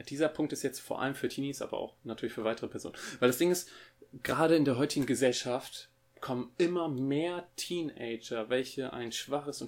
Dieser 0.09 0.29
Punkt 0.29 0.53
ist 0.53 0.63
jetzt 0.63 0.81
vor 0.81 1.01
allem 1.01 1.15
für 1.15 1.29
Teenies, 1.29 1.63
aber 1.63 1.79
auch 1.79 1.95
natürlich 2.05 2.35
für 2.35 2.45
weitere 2.45 2.69
Personen. 2.69 2.97
Weil 3.21 3.29
das 3.29 3.39
Ding 3.39 3.51
ist, 3.51 3.71
gerade 4.23 4.57
in 4.57 4.65
der 4.65 4.77
heutigen 4.77 5.07
Gesellschaft 5.07 5.89
kommen 6.21 6.51
immer 6.59 6.89
mehr 6.89 7.47
Teenager, 7.57 8.49
welche 8.49 8.93
ein 8.93 9.13
schwaches 9.13 9.61
und 9.63 9.65